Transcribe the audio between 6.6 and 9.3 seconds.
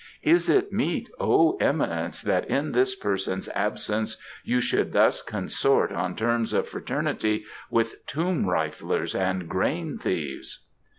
fraternity with tomb riflers